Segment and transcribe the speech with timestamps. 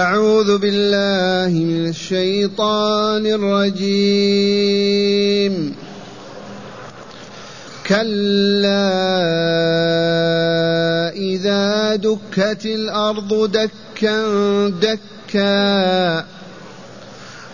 [0.00, 4.74] أعوذ بالله من الشيطان الرجيم.
[7.86, 8.90] كلا
[11.16, 14.18] إذا دكت الأرض دكا
[14.68, 16.24] دكا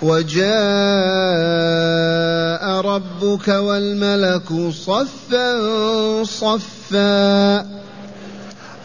[0.02, 0.46] وجاء
[2.80, 5.58] ربك والملك صفا
[6.24, 7.66] صفا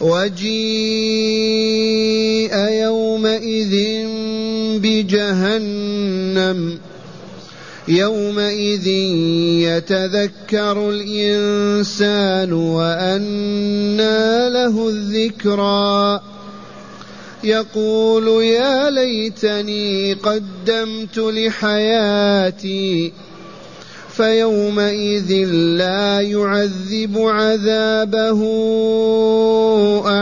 [0.02, 4.06] وجيء يومئذ
[4.78, 6.78] بجهنم.
[7.88, 8.86] يومئذ
[9.66, 16.20] يتذكر الإنسان وأنى له الذكرى.
[17.44, 23.12] يقول يا ليتني قدمت لحياتي
[24.16, 25.32] فيومئذ
[25.78, 28.40] لا يعذب عذابه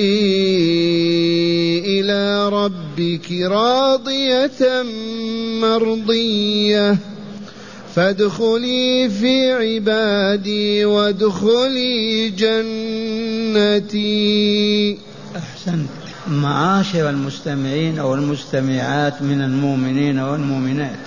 [1.86, 4.84] إلى ربك راضية
[5.62, 6.98] مرضية.
[7.96, 13.98] فادخلي في عبادي وادخلي جنتي.
[15.38, 15.90] أحسنت.
[16.28, 21.00] معاشر المستمعين والمستمعات من المؤمنين والمؤمنات.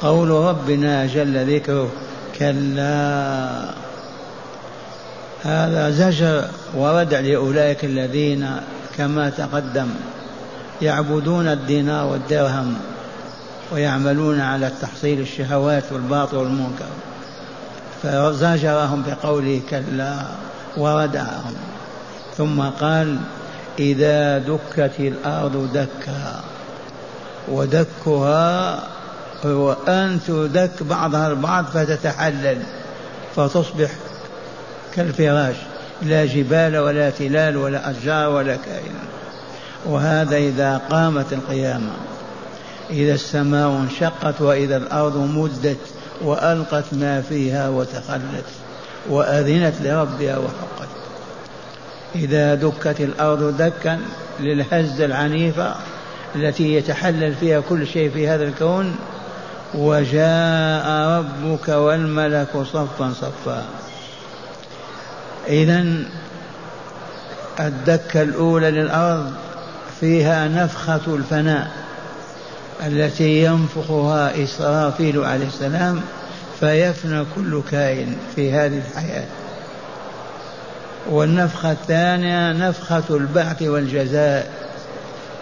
[0.00, 1.92] قول ربنا جل ذكره
[2.38, 3.81] كلا.
[5.44, 8.50] هذا زجر وردع لأولئك الذين
[8.96, 9.88] كما تقدم
[10.82, 12.74] يعبدون الدينار والدرهم
[13.72, 16.86] ويعملون على تحصيل الشهوات والباطل والمنكر.
[18.02, 20.16] فزجرهم بقوله كلا
[20.76, 21.54] وردعهم.
[22.36, 23.18] ثم قال
[23.78, 26.40] إذا دكت الأرض دكا
[27.48, 28.82] ودكها
[29.46, 32.62] هو أن تدك بعضها البعض فتتحلل
[33.36, 33.90] فتصبح
[34.94, 35.56] كالفراش
[36.02, 38.94] لا جبال ولا تلال ولا أشجار ولا كائن
[39.86, 41.92] وهذا إذا قامت القيامة.
[42.90, 45.78] إذا السماء انشقت وإذا الأرض مدت
[46.22, 48.44] وألقت ما فيها وتخلت
[49.08, 50.88] وأذنت لربها وحقت.
[52.14, 54.00] إذا دكت الأرض دكا
[54.40, 55.74] للهزة العنيفة
[56.34, 58.96] التي يتحلل فيها كل شيء في هذا الكون
[59.74, 60.88] وجاء
[61.18, 63.64] ربك والملك صفا صفا.
[65.48, 65.84] إذا
[67.60, 69.32] الدكة الأولى للأرض
[70.00, 71.70] فيها نفخة الفناء
[72.86, 76.00] التي ينفخها إسرافيل عليه السلام
[76.60, 79.26] فيفنى كل كائن في هذه الحياة.
[81.10, 84.52] والنفخة الثانية نفخة البعث والجزاء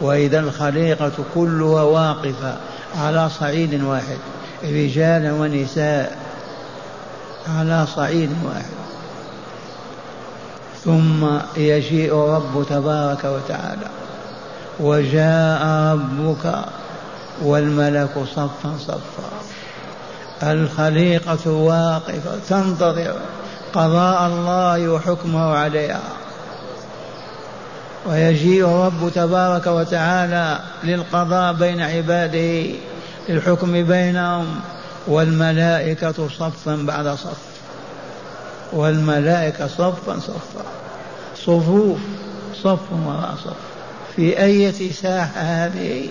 [0.00, 2.56] وإذا الخليقة كلها واقفة
[2.96, 4.18] على صعيد واحد
[4.64, 6.18] رجال ونساء
[7.48, 8.89] على صعيد واحد.
[10.84, 11.26] ثم
[11.56, 13.88] يجيء رب تبارك وتعالى
[14.80, 16.54] وجاء ربك
[17.42, 19.30] والملك صفا صفا.
[20.42, 23.14] الخليقة واقفة تنتظر
[23.72, 26.00] قضاء الله وحكمه عليها.
[28.06, 32.66] ويجيء رب تبارك وتعالى للقضاء بين عباده
[33.28, 34.60] للحكم بينهم
[35.06, 37.38] والملائكة صفا بعد صف.
[38.72, 40.64] والملائكة صفا صفا.
[41.36, 41.98] صفوف
[42.62, 43.56] صف وراء صف.
[44.16, 46.08] في أية ساحة هذه؟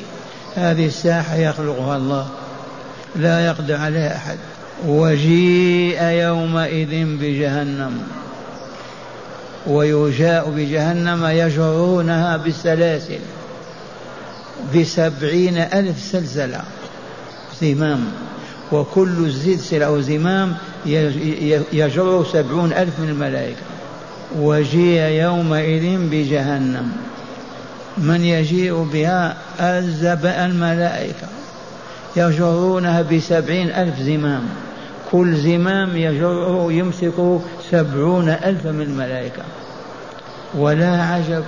[0.56, 2.28] هذه الساحة يخلقها الله.
[3.16, 4.38] لا يقدر عليها أحد.
[4.86, 8.02] وجيء يومئذ بجهنم.
[9.68, 13.20] ويجاء بجهنم يجرونها بالسلاسل.
[14.76, 16.62] بسبعين ألف سلسلة.
[17.62, 18.12] زمام
[18.72, 20.56] وكل سلسلة أو زمام
[21.74, 23.62] يجر سبعون ألف من الملائكة.
[24.40, 26.92] وجيء يومئذ بجهنم.
[27.98, 31.28] من يجيء بها أزب الملائكة.
[32.16, 34.44] يجرونها بسبعين ألف زمام.
[35.12, 39.44] كل زمام يجره يمسكه سبعون ألف من الملائكة.
[40.58, 41.44] ولا عجب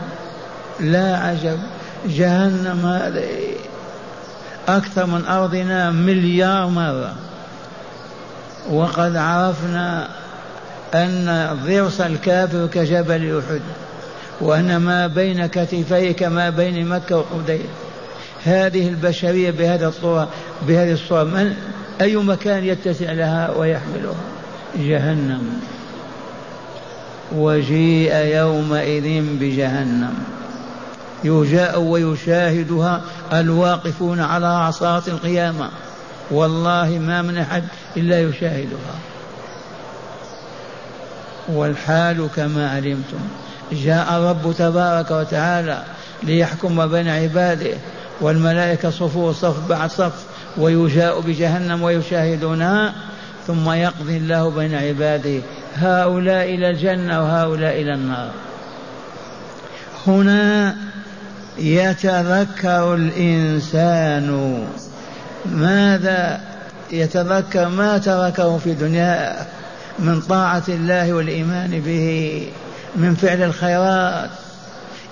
[0.79, 1.59] لا عجب.
[2.07, 3.60] جهنم هذه
[4.77, 7.15] أكثر من أرضنا مليار مرة.
[8.69, 10.07] وقد عرفنا
[10.94, 13.62] أن ضرس الكافر كجبل أحد
[14.41, 17.65] وأن ما بين كتفيه كما بين مكة وحديد.
[18.45, 20.29] هذه البشرية بهذه الصورة
[20.68, 21.56] بهذه الصورة من
[22.01, 24.15] أي مكان يتسع لها ويحملها؟
[24.75, 25.59] جهنم.
[27.35, 30.13] وجيء يومئذ بجهنم.
[31.23, 33.01] يجاء ويشاهدها
[33.33, 35.69] الواقفون على عصاة القيامة.
[36.31, 37.63] والله ما من أحد
[37.97, 38.95] إلا يشاهدها.
[41.50, 43.19] والحال كما علمتم.
[43.71, 45.83] جاء الرب تبارك وتعالى
[46.23, 47.73] ليحكم بين عباده
[48.21, 50.13] والملائكة صفور صف بعد صف
[50.57, 52.94] ويجاء بجهنم ويشاهدونها
[53.47, 55.41] ثم يقضي الله بين عباده.
[55.75, 58.29] هؤلاء إلى الجنة وهؤلاء إلى النار.
[60.07, 60.75] هنا
[61.61, 64.57] يتذكر الإنسان
[65.45, 66.41] ماذا
[66.91, 69.45] يتذكر ما تركه في دنياه
[69.99, 72.47] من طاعة الله والإيمان به
[72.95, 74.29] من فعل الخيرات.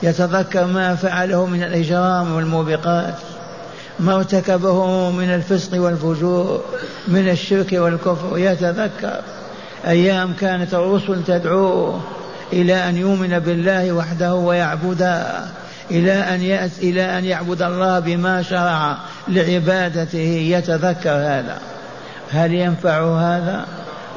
[0.04, 3.16] يتذكر ما فعله من الإجرام والموبقات.
[4.00, 6.64] ما ارتكبه من الفسق والفجور
[7.08, 8.38] من الشرك والكفر.
[8.38, 9.22] يتذكر
[9.88, 12.02] أيام كانت الرسل تدعوه
[12.54, 15.46] إلى أن يؤمن بالله وحده ويعبده.
[15.92, 18.98] إلى أن يأتي إلى أن يعبد الله بما شرع
[19.28, 21.58] لعبادته يتذكر هذا.
[22.32, 23.66] هل ينفع هذا؟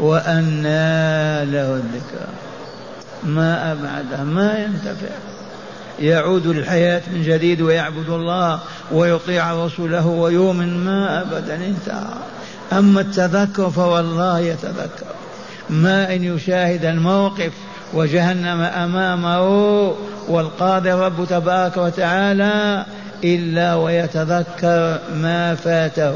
[0.00, 2.26] وأنى له الذكر
[3.24, 5.14] ما أبعده ما ينتفع.
[6.00, 8.60] يعود للحياة من جديد ويعبد الله
[8.92, 12.14] ويطيع رسوله ويؤمن ما أبدا انتهى.
[12.72, 15.06] أما التذكر فوالله يتذكر.
[15.70, 17.52] ما إن يشاهد الموقف
[17.94, 19.40] وجهنم أمامه
[20.28, 22.86] والقاضي الرب تبارك وتعالى
[23.24, 26.14] إلا ويتذكر ما فاته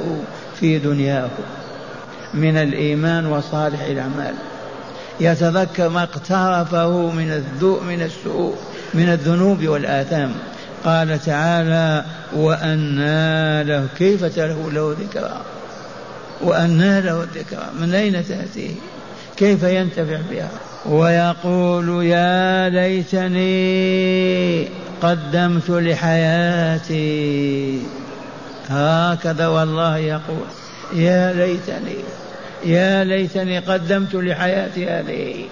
[0.61, 1.31] في دنياه
[2.35, 4.35] من الإيمان وصالح الأعمال.
[5.21, 8.55] يتذكر ما اقترفه من الذوء من السوء
[8.95, 10.33] من الذنوب والآثام.
[10.85, 12.05] قال تعالى
[12.37, 15.41] وأنى له كيف له له ذكرى؟
[16.41, 18.75] وأنى له الذكرى من أين تأتيه؟
[19.37, 20.51] كيف ينتفع بها؟
[20.87, 23.49] ويقول يا ليتني
[25.03, 27.07] قدمت لحياتي.
[28.69, 30.47] هكذا والله يقول.
[30.95, 31.97] يا ليتني
[32.65, 35.45] يا ليتني قدمت لحياتي هذه.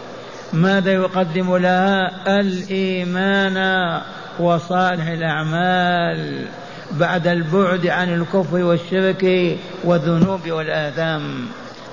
[0.53, 2.11] ماذا يقدم لها؟
[2.41, 4.01] الإيمان
[4.39, 6.45] وصالح الأعمال
[6.91, 11.47] بعد البعد عن الكفر والشرك والذنوب والآثام.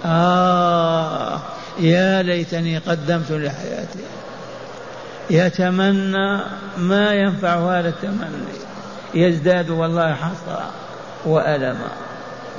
[0.06, 1.42] آه
[1.80, 4.00] يا ليتني قدمت لحياتي.
[5.30, 6.42] يتمنى
[6.78, 8.62] ما ينفع هذا التمني.
[9.14, 10.70] يزداد والله حسرة
[11.26, 11.92] وألما.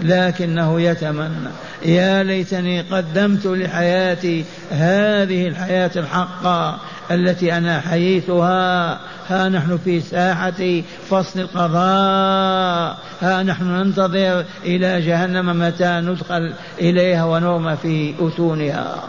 [0.00, 1.50] لكنه يتمنى.
[1.84, 6.78] يا ليتني قدمت لحياتي هذه الحياة الحقة
[7.10, 9.00] التي أنا حييتها.
[9.28, 12.98] ها نحن في ساحة فصل القضاء.
[13.20, 19.04] ها نحن ننتظر إلى جهنم متى ندخل إليها ونرمى في أتونها.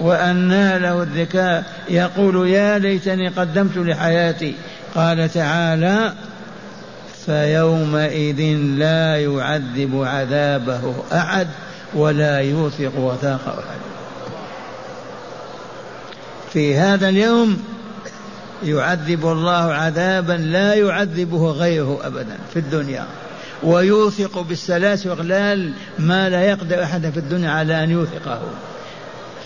[0.00, 4.54] وأنى له الذكاء يقول يا ليتني قدمت لحياتي.
[4.94, 6.12] قال تعالى
[7.26, 11.48] فيومئذ لا يعذب عذابه أحد
[11.94, 13.80] ولا يوثق وثاقه أحد.
[16.52, 17.62] في هذا اليوم
[18.64, 23.04] يعذب الله عذابا لا يعذبه غيره أبدا في الدنيا
[23.62, 28.40] ويوثق بالسلاسل والأغلال ما لا يقدر أحد في الدنيا على أن يوثقه.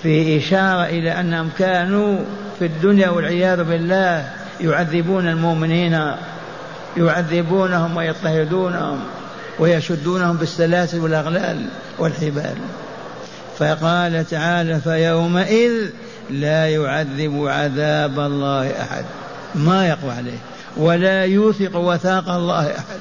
[0.03, 2.19] في إشارة إلى أنهم كانوا
[2.59, 4.31] في الدنيا والعياذ بالله
[4.61, 6.13] يعذبون المؤمنين
[6.97, 9.01] يعذبونهم ويضطهدونهم
[9.59, 11.67] ويشدونهم بالسلاسل والأغلال
[11.99, 12.55] والحبال.
[13.59, 15.73] فقال تعالى فيومئذ
[16.31, 19.05] لا يعذب عذاب الله أحد.
[19.55, 20.39] ما يقوى عليه.
[20.77, 22.99] ولا يوثق وثاق الله أحد.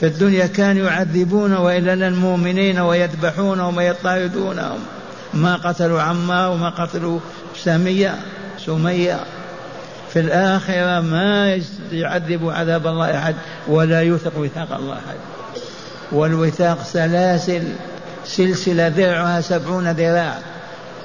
[0.00, 4.78] في الدنيا كانوا يعذبون وإلا المؤمنين ويذبحونهم ويضطهدونهم.
[5.34, 7.20] ما قتلوا عمار وما قتلوا
[7.56, 8.14] سمية
[8.66, 9.20] سمية.
[10.12, 11.60] في الآخرة ما
[11.92, 13.34] يعذب عذاب الله أحد
[13.68, 15.16] ولا يوثق وثاق الله أحد.
[16.12, 17.62] والوثاق سلاسل
[18.24, 20.38] سلسلة ذرعها سبعون ذراع.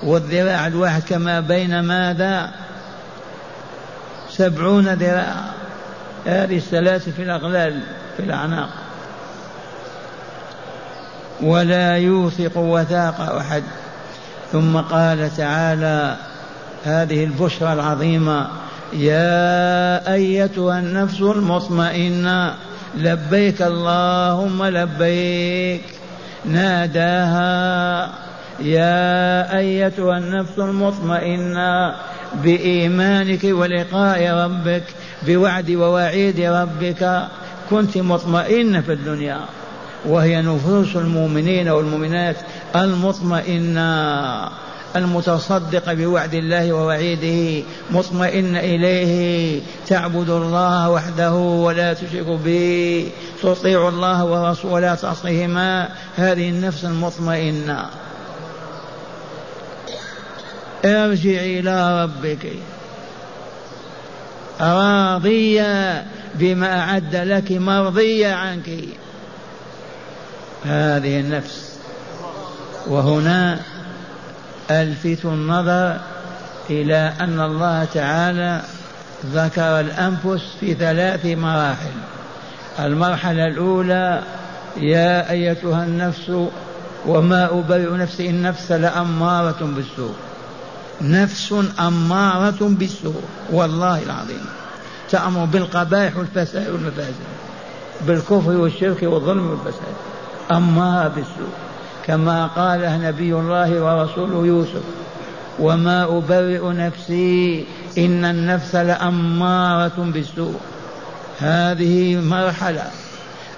[0.03, 2.49] والذراع الواحد كما بين ماذا؟
[4.31, 5.35] سبعون ذراع.
[6.25, 7.81] هذه السلاسل في الأغلال
[8.17, 8.69] في الأعناق.
[11.41, 13.63] ولا يوثق وثاق أحد.
[14.51, 16.17] ثم قال تعالى
[16.85, 18.62] هذه البشرى العظيمة.
[18.97, 22.53] يا أيتها النفس المطمئنة
[22.97, 25.81] لبيك اللهم لبيك
[26.45, 28.09] ناداها.
[28.59, 31.95] يا أيتها النفس المطمئنة
[32.43, 34.83] بإيمانك ولقاء ربك
[35.27, 37.27] بوعد ووعيد ربك
[37.69, 39.39] كنت مطمئنة في الدنيا.
[40.05, 42.35] وهي نفوس المؤمنين والمؤمنات
[42.75, 44.49] المطمئنة.
[44.95, 53.11] المتصدقة بوعد الله ووعيده مطمئن إليه تعبد الله وحده ولا تشرك به
[53.43, 57.85] تطيع الله ورسوله ولا تعصيهما هذه النفس المطمئنة.
[60.85, 62.53] ارجعي إلى ربك.
[64.61, 68.69] راضية بما أعد لك مرضية عنك.
[70.65, 71.73] هذه النفس.
[72.87, 73.59] وهنا
[74.71, 75.99] الفت النظر
[76.69, 78.61] إلى أن الله تعالى
[79.25, 81.93] ذكر الأنفس في ثلاث مراحل.
[82.79, 84.23] المرحلة الأولى
[84.77, 86.31] يا أيتها النفس
[87.05, 90.15] وما أبرئ نفسي النفس لأمارة بالسوء.
[91.01, 94.45] نفس أمارة بالسوء والله العظيم.
[95.09, 97.13] تأمر بالقبائح والفساد والمفاسد
[98.01, 99.95] بالكفر والشرك والظلم والفساد.
[100.51, 101.53] أمارة بالسوء.
[102.07, 104.83] كما قال نبي الله ورسوله يوسف
[105.59, 107.65] وما أبرئ نفسي
[107.97, 110.59] إن النفس لأمارة بالسوء.
[111.39, 112.83] هذه مرحلة.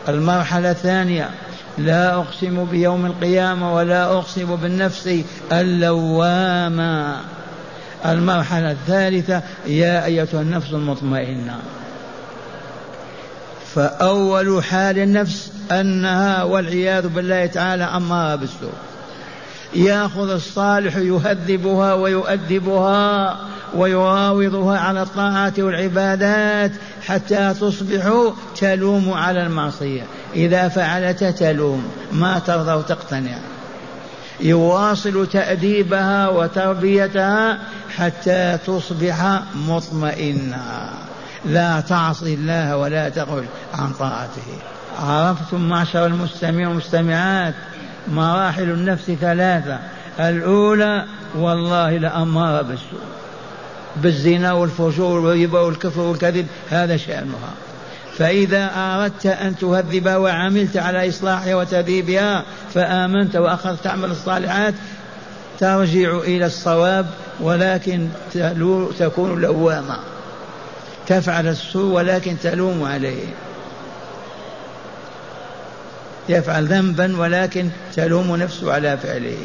[0.09, 1.29] المرحلة الثانية
[1.77, 5.09] لا أقسم بيوم القيامة ولا أقسم بالنفس
[5.51, 7.17] اللوامة.
[8.05, 11.59] المرحلة الثالثة يا أيتها النفس المطمئنة.
[13.75, 18.73] فأول حال النفس أنها والعياذ بالله تعالى أمارة بالسوء.
[19.75, 23.37] يأخذ الصالح يهذبها ويؤدبها
[23.75, 26.71] ويراوضها على الطاعات والعبادات
[27.05, 30.03] حتى تصبح تلوم على المعصية.
[30.35, 33.37] إذا فعلت تلوم ما ترضى وتقتنع.
[34.39, 37.59] يواصل تأديبها وتربيتها
[37.97, 40.89] حتى تصبح مطمئنة.
[41.45, 44.41] لا تعصي الله ولا تخرج عن طاعته.
[44.99, 47.53] عرفتم معشر المستمعين والمستمعات؟
[48.07, 49.79] مراحل النفس ثلاثة.
[50.19, 52.99] الأولى والله لأمارة بالسوء.
[53.95, 57.53] بالزنا والفجور والربا والكفر والكذب هذا شأنها.
[58.17, 64.73] فإذا أردت أن تهذبها وعملت على إصلاحها وتذيبها فآمنت وأخذت تعمل الصالحات
[65.59, 67.05] ترجع إلى الصواب
[67.39, 68.09] ولكن
[68.99, 69.97] تكون لوامة
[71.07, 73.25] تفعل السوء ولكن تلوم عليه.
[76.29, 79.37] يفعل ذنبا ولكن تلوم نفسه على فعله.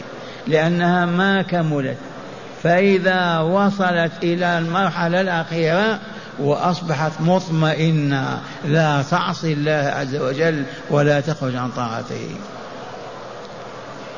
[0.46, 1.96] لأنها ما كملت.
[2.62, 5.98] فإذا وصلت إلى المرحلة الأخيرة
[6.38, 12.28] وأصبحت مطمئنة لا تعصي الله عز وجل ولا تخرج عن طاعته.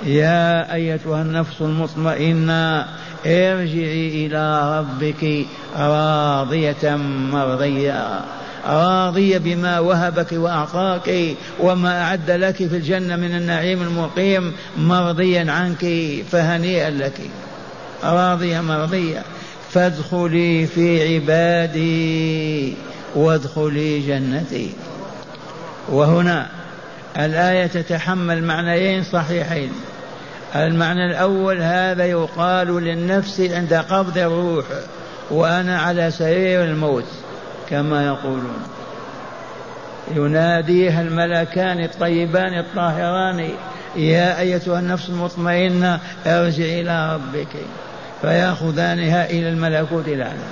[0.07, 2.87] يا أيتها النفس المطمئنة
[3.27, 6.97] ارجعي إلى ربك راضية
[7.33, 8.21] مرضية.
[8.67, 15.87] راضية بما وهبك وأعطاك وما أعد لك في الجنة من النعيم المقيم مرضيا عنك
[16.31, 17.21] فهنيئا لك.
[18.05, 19.23] راضية مرضية.
[19.71, 22.75] فادخلي في عبادي
[23.15, 24.71] وادخلي جنتي.
[25.89, 26.47] وهنا
[27.17, 29.71] الآية تتحمل معنيين صحيحين.
[30.57, 34.65] المعنى الأول هذا يقال للنفس عند قبض الروح
[35.31, 37.05] وأنا على سرير الموت
[37.71, 38.63] كما يقولون.
[40.15, 43.51] يناديها الملكان الطيبان الطاهران
[43.97, 47.57] يا أيتها النفس المطمئنة ارجع إلى ربك.
[48.23, 50.49] فيأخذانها إلى الملكوت الأعلى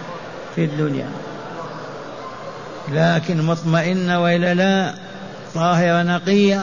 [0.54, 1.06] في الدنيا.
[2.92, 4.94] لكن مطمئنة وإلا لا
[5.54, 6.62] طاهرة نقية.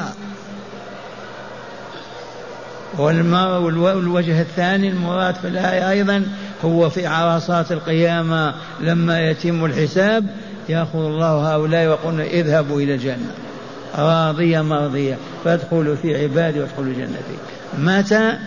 [2.98, 6.24] والوجه الثاني المراد في الآية أيضا
[6.66, 10.26] هو في عرصات القيامة لما يتم الحساب
[10.70, 13.32] يأخذ الله هؤلاء ويقول اذهبوا إلى الجنة.
[13.98, 17.38] راضية مرضية فادخلوا في عبادي وادخلوا جنتي
[17.78, 18.38] متى؟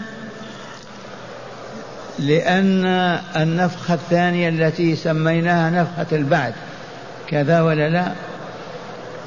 [2.19, 2.85] لأن
[3.37, 6.55] النفخة الثانية التي سميناها نفخة البعث.
[7.29, 8.13] كذا ولا لا؟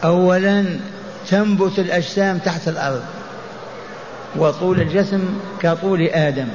[0.03, 0.65] أولا
[1.30, 3.03] تنبت الأجسام تحت الأرض.
[4.36, 6.48] وطول الجسم كطول آدم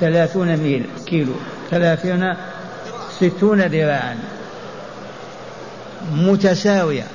[0.00, 1.32] ثلاثون ميل كيلو.
[1.70, 2.34] ثلاثون
[3.18, 4.18] ستون ذراعا.
[6.12, 7.06] متساوية.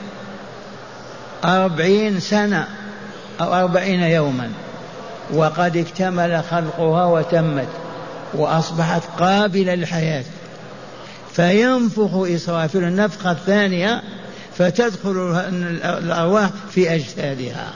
[1.45, 2.67] أربعين سنة
[3.41, 4.49] أو أربعين يوما.
[5.33, 7.67] وقد اكتمل خلقها وتمت
[8.33, 10.23] وأصبحت قابلة للحياة.
[11.33, 14.01] فينفخ إسرافيل النفخة الثانية
[14.57, 15.45] فتدخل
[15.83, 17.73] الأرواح في أجسادها.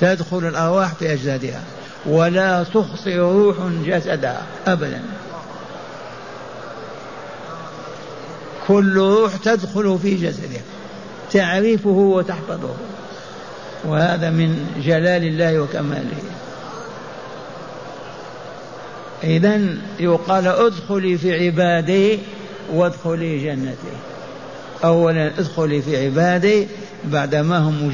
[0.00, 1.62] تدخل الأرواح في أجسادها
[2.06, 5.02] ولا تخطئ روح جسدها أبدا.
[8.68, 10.62] كل روح تدخل في جسدها
[11.32, 12.74] تعرفه وتحفظه.
[13.84, 16.22] وهذا من جلال الله وكماله.
[19.24, 19.60] إذا
[20.00, 22.18] يقال ادخلي في عبادي
[22.72, 23.96] وادخلي جنتي.
[24.84, 26.68] أولا ادخلي في عبادي
[27.04, 27.92] بعدما هم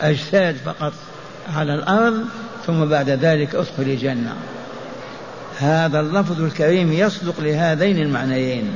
[0.00, 0.92] أجساد فقط
[1.56, 2.24] على الأرض
[2.66, 4.34] ثم بعد ذلك ادخلي جنة
[5.58, 8.74] هذا اللفظ الكريم يصدق لهذين المعنيين.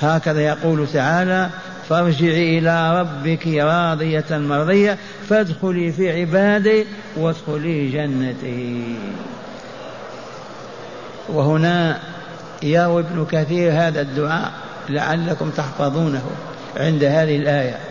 [0.00, 1.50] هكذا يقول تعالى
[1.88, 8.96] فارجعي إلى ربك راضية مرضية فادخلي في عبادي وادخلي جنتي.
[11.28, 11.98] وهنا
[12.62, 14.52] يروي ابن كثير هذا الدعاء
[14.88, 16.22] لعلكم تحفظونه
[16.76, 17.87] عند هذه الآية.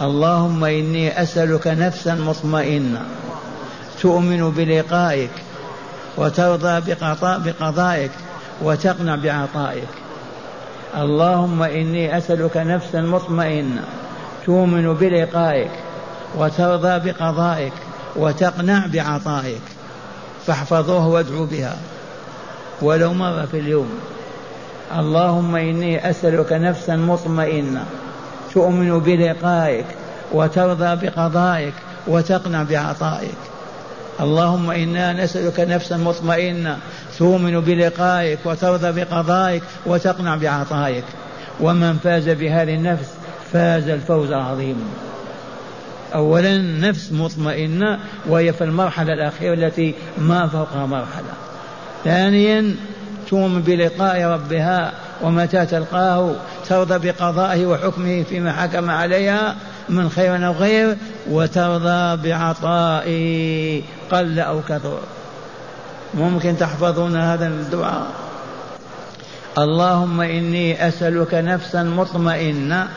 [0.00, 3.02] اللهم إني أسألك نفسا مطمئنة
[4.00, 5.30] تؤمن بلقائك
[6.16, 6.80] وترضى
[7.44, 8.10] بقضائك
[8.62, 9.88] وتقنع بعطائك.
[10.96, 13.84] اللهم إني أسألك نفسا مطمئنة
[14.46, 15.70] تؤمن بلقائك
[16.38, 17.72] وترضى بقضائك
[18.16, 19.62] وتقنع بعطائك.
[20.46, 21.76] فاحفظوه وادعوا بها.
[22.82, 24.00] ولو مرة في اليوم.
[24.98, 27.86] اللهم إني أسألك نفسا مطمئنة
[28.54, 29.84] تؤمن بلقائك
[30.32, 31.74] وترضى بقضائك
[32.06, 33.38] وتقنع بعطائك.
[34.20, 36.78] اللهم إنا نسألك نفسا مطمئنة
[37.18, 41.04] تؤمن بلقائك وترضى بقضائك وتقنع بعطائك.
[41.60, 43.08] ومن فاز بهذه النفس
[43.52, 44.84] فاز الفوز العظيم.
[46.14, 51.32] أولا نفس مطمئنة وهي في المرحلة الأخيرة التي ما فوقها مرحلة.
[52.04, 52.76] ثانيا
[53.30, 54.92] تؤمن بلقاء ربها
[55.22, 56.34] ومتى تلقاه
[56.70, 59.56] ترضى بقضائه وحكمه فيما حكم عليها
[59.88, 60.96] من خير أو غير
[61.30, 64.98] وترضى بعطائه قل أو كثر.
[66.14, 68.06] ممكن تحفظون هذا الدعاء.
[69.58, 72.88] اللهم إني أسألك نفسا مطمئنة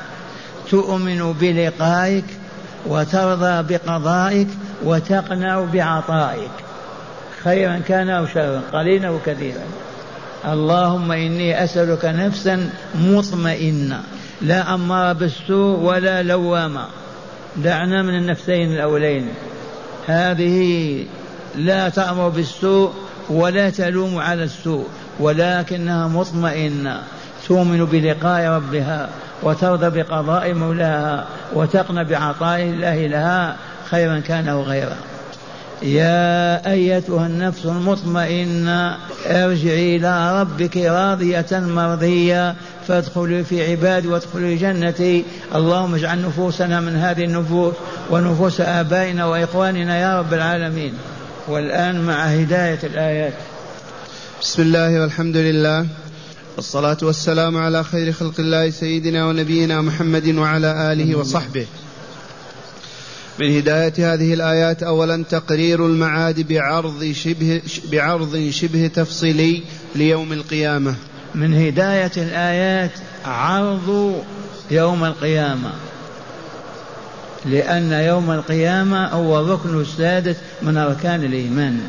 [0.70, 2.25] تؤمن بلقائك
[2.86, 4.48] وترضى بقضائك
[4.84, 6.51] وتقنع بعطائك
[7.44, 9.63] خيرا كان أو شرا قليلا أو كثيرا.
[10.46, 14.02] اللهم إني أسألك نفسا مطمئنة
[14.42, 16.86] لا أمارة بالسوء ولا لوامة
[17.56, 19.28] دعنا من النفسين الأولين.
[20.08, 21.06] هذه
[21.56, 22.94] لا تأمر بالسوء
[23.30, 24.88] ولا تلوم على السوء
[25.20, 27.04] ولكنها مطمئنة.
[27.48, 29.10] تؤمن بلقاء ربها
[29.44, 33.56] وترضى بقضاء مولاها وتقنى بعطاء الله لها
[33.89, 34.98] خيرا كان أو غيره.
[35.84, 42.56] يا أيتها النفس المطمئنة ارجعي إلى ربك راضية مرضية
[42.88, 45.26] فادخلي في عبادي وادخلي جنتي.
[45.56, 47.74] اللهم اجعل نفوسنا من هذه النفوس
[48.10, 50.93] ونفوس آبائنا وإخواننا يا رب العالمين.
[51.48, 53.34] والآن مع هداية الآيات.
[54.41, 55.88] بسم الله والحمد لله
[56.56, 61.65] والصلاة والسلام على خير خلق الله سيدنا ونبينا محمد وعلى آله وصحبه.
[63.39, 69.63] من هداية هذه الآيات أولا تقرير المعاد بعرض شبه بعرض شبه تفصيلي
[69.96, 70.96] ليوم القيامة.
[71.36, 72.91] من هداية الآيات
[73.26, 74.15] عرض
[74.72, 75.72] يوم القيامة.
[77.46, 81.80] لأن يوم القيامة هو الركن السادس من أركان الإيمان.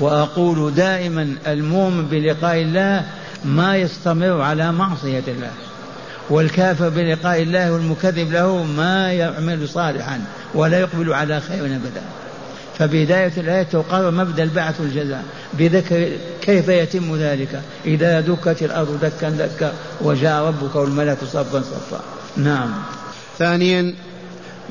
[0.00, 3.06] وأقول دائما المؤمن بلقاء الله
[3.44, 5.50] ما يستمر على معصية الله.
[6.30, 10.20] والكافر بلقاء الله والمكذب له ما يعمل صالحا
[10.54, 12.02] ولا يقبل على خير أبدا.
[12.78, 15.24] فبداية الآية تقرر مبدأ البعث والجزاء.
[15.54, 16.08] بذكر
[16.42, 22.00] كيف يتم ذلك؟ إذا دكت الأرض دكا دكا وجاء ربك والملك صفا صفا.
[22.36, 22.74] نعم.
[23.38, 23.94] ثانيا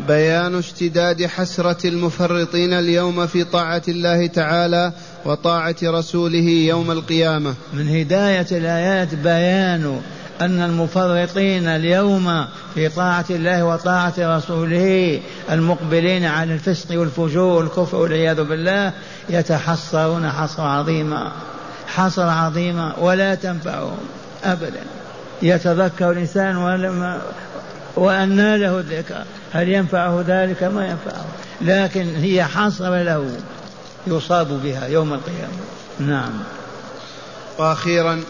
[0.08, 4.92] بيان اشتداد حسرة المفرطين اليوم في طاعة الله تعالى
[5.26, 7.54] وطاعة رسوله يوم القيامة.
[7.74, 10.02] من هداية الآيات بيان
[10.42, 12.46] أن المفرطين اليوم
[12.76, 15.22] في طاعة الله وطاعة رسوله
[15.52, 18.94] المقبلين على الفسق والفجور والكفر والعياذ بالله
[19.30, 21.32] يتحسرون حسرة عظيمة
[21.88, 23.98] حسرة عظيمة ولا تنفعهم
[24.44, 24.84] أبدا.
[25.42, 27.22] يتذكر الإنسان ولما
[27.96, 31.26] وأنى له الذكر هل ينفعه ذلك؟ ما ينفعه
[31.62, 33.30] لكن هي حسرة له
[34.08, 35.54] يصاب بها يوم القيامة.
[36.00, 36.32] نعم.
[37.58, 38.24] وأخيرا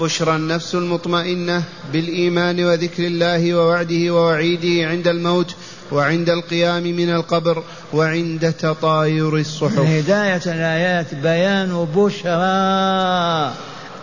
[0.00, 5.54] بشرى النفس المطمئنة بالإيمان وذكر الله ووعده ووعيده عند الموت
[5.92, 9.78] وعند القيام من القبر وعند تطاير الصحف.
[9.78, 13.52] هداية الآيات بيان بشرى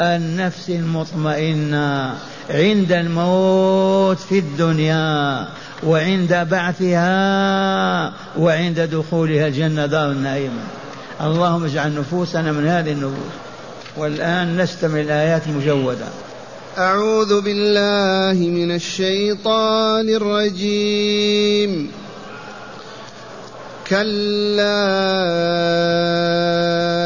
[0.01, 2.15] النفس المطمئنة
[2.49, 5.47] عند الموت في الدنيا
[5.83, 10.51] وعند بعثها وعند دخولها الجنة دار النعيم.
[11.21, 13.33] اللهم اجعل نفوسنا من هذه النفوس.
[13.97, 16.08] والآن نستمع الآيات مجودة
[16.77, 21.91] أعوذ بالله من الشيطان الرجيم.
[23.88, 24.73] كلا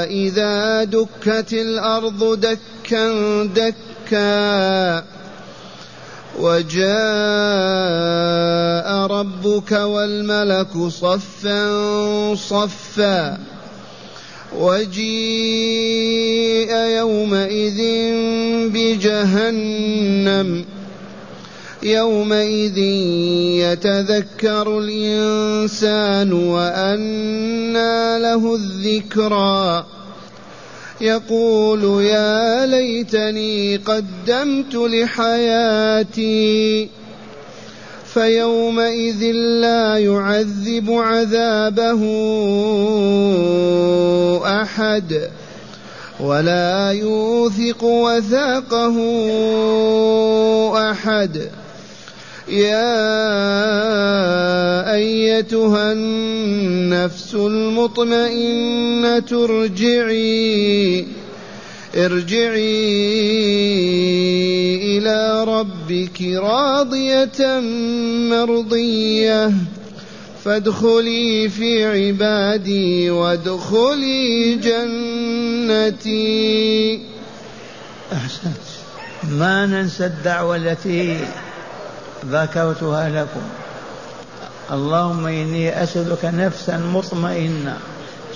[0.03, 5.03] إذا دكت الأرض دكا دكا.
[6.39, 6.87] وجاء
[9.07, 13.37] ربك والملك صفا صفا.
[14.55, 16.27] وجيء
[16.75, 17.81] يومئذ
[18.69, 20.65] بجهنم.
[21.83, 22.77] يومئذ
[23.57, 29.85] يتذكر الإنسان وأنى له الذكرى.
[31.01, 36.27] يقول يا ليتني قدمت لحياتي
[38.17, 39.23] فيومئذ
[39.61, 42.01] لا يعذب عذابه
[44.61, 45.29] أحد
[46.19, 48.97] ولا يوثق وثاقه
[50.91, 51.49] أحد.
[52.47, 52.93] يا
[54.93, 61.05] أيتها النفس المطمئنة ارجعي.
[61.95, 62.97] ارجعي
[64.97, 67.59] إلى ربك راضية
[68.29, 69.51] مرضية.
[70.45, 76.19] فادخلي في عبادي وادخلي جنتي.
[78.13, 78.57] أحسنت.
[79.23, 81.17] ما ننسى الدعوة التي
[82.25, 83.41] ذكرتها لكم.
[84.71, 87.77] اللهم إني أسألك نفسا مطمئنة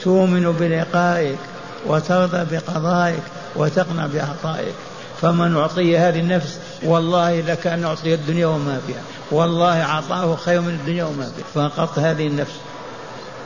[0.03, 1.37] تؤمن بلقائك
[1.85, 3.23] وترضى بقضائك
[3.55, 4.73] وتقنع بعطائك
[5.21, 9.01] فمن أعطي هذه النفس والله لكأن أعطي الدنيا وما فيها.
[9.31, 11.69] والله عطاه خير من الدنيا وما فيها.
[11.69, 12.55] فقط هذه النفس.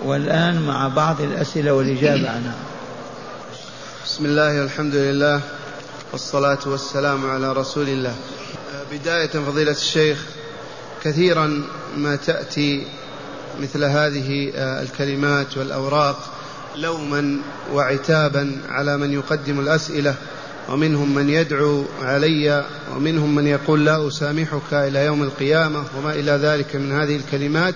[0.04, 2.56] والآن مع بعض الأسئلة والإجابة عنها.
[4.06, 5.41] بسم الله والحمد لله
[6.12, 8.15] والصلاة والسلام على رسول الله.
[8.91, 10.26] بداية فضيلة الشيخ
[11.04, 11.63] كثيرا
[11.98, 12.88] ما تأتي
[13.60, 16.19] مثل هذه آه، الكلمات والأوراق
[16.78, 17.40] لوما
[17.74, 20.16] وعتابا على من يقدم الأسئلة
[20.70, 26.76] ومنهم من يدعو علي ومنهم من يقول لا أسامحك إلى يوم القيامة وما إلى ذلك
[26.76, 27.76] من هذه الكلمات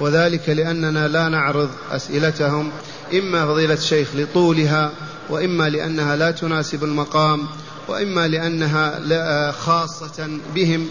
[0.00, 2.70] وذلك لأننا لا نعرض أسئلتهم
[3.14, 4.92] إما فضيلة الشيخ لطولها
[5.30, 7.46] وإما لأنها لا تناسب المقام
[7.88, 10.88] وإما لأنها خاصة بهم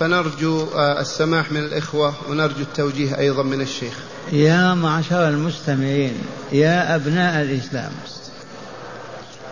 [0.00, 3.94] فنرجو آه، السماح من الإخوة ونرجو التوجيه أيضا من الشيخ.
[4.32, 6.14] يا معشر المستمعين
[6.52, 7.92] يا أبناء الإسلام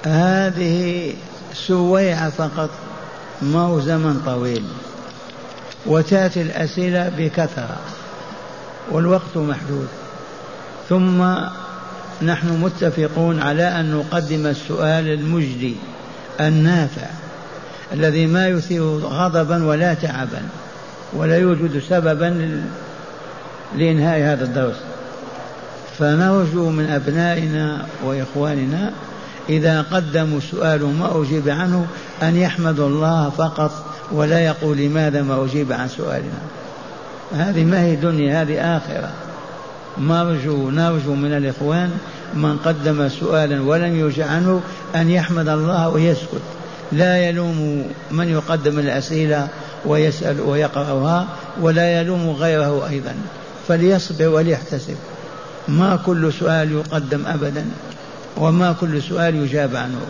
[0.04, 1.14] هذه
[1.54, 2.70] سويعة فقط
[3.42, 4.64] ما زمن طويل
[5.87, 7.78] وتأتي الأسئلة بكثرة
[8.90, 9.88] والوقت محدود.
[10.88, 11.22] ثم
[12.22, 15.76] نحن متفقون على أن نقدم السؤال المجدي
[16.40, 17.06] النافع
[17.92, 20.42] الذي ما يثير غضبا ولا تعبا
[21.12, 22.62] ولا يوجد سببا
[23.76, 24.76] لإنهاء هذا الدرس.
[25.98, 28.92] فنرجو من أبنائنا وإخواننا
[29.48, 31.87] إذا قدموا سؤال ما أجيب عنه
[32.22, 36.38] أن يحمدوا الله فقط ولا يقول لماذا ما أجيب عن سؤالنا.
[37.32, 39.11] هذه ما هي دنيا هذه آخرة.
[39.98, 41.90] نرجو نرجو من الإخوان
[42.35, 44.61] من قدم سؤالا ولم يجب عنه
[44.94, 46.42] أن يحمد الله ويسكت.
[46.92, 49.48] لا يلوم من يقدم الأسئلة
[49.87, 51.26] ويسأل ويقرأها
[51.61, 53.14] ولا يلوم غيره أيضا.
[53.68, 54.96] فليصبر وليحتسب.
[55.68, 57.64] ما كل سؤال يقدم أبدا
[58.37, 60.01] وما كل سؤال يجاب عنه.